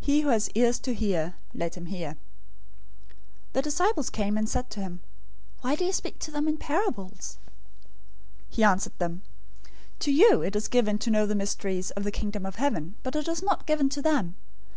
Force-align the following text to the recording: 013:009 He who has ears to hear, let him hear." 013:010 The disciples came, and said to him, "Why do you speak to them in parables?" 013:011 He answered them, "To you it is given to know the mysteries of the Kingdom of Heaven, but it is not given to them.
013:009 0.00 0.06
He 0.06 0.20
who 0.22 0.28
has 0.30 0.50
ears 0.56 0.78
to 0.80 0.92
hear, 0.92 1.34
let 1.54 1.76
him 1.76 1.86
hear." 1.86 2.14
013:010 3.10 3.16
The 3.52 3.62
disciples 3.62 4.10
came, 4.10 4.36
and 4.36 4.48
said 4.48 4.68
to 4.70 4.80
him, 4.80 4.98
"Why 5.60 5.76
do 5.76 5.84
you 5.84 5.92
speak 5.92 6.18
to 6.18 6.32
them 6.32 6.48
in 6.48 6.56
parables?" 6.56 7.38
013:011 8.48 8.48
He 8.48 8.64
answered 8.64 8.98
them, 8.98 9.22
"To 10.00 10.12
you 10.12 10.42
it 10.42 10.56
is 10.56 10.66
given 10.66 10.98
to 10.98 11.12
know 11.12 11.24
the 11.24 11.36
mysteries 11.36 11.92
of 11.92 12.02
the 12.02 12.10
Kingdom 12.10 12.44
of 12.44 12.56
Heaven, 12.56 12.96
but 13.04 13.14
it 13.14 13.28
is 13.28 13.44
not 13.44 13.64
given 13.68 13.88
to 13.90 14.02
them. 14.02 14.34